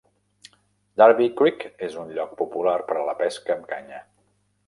[1.01, 4.01] Darby Creek és un lloc popular per a la pesca amb canya.